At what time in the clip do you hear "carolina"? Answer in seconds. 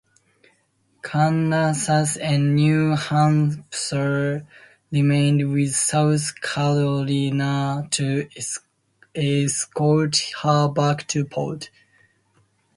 6.41-7.87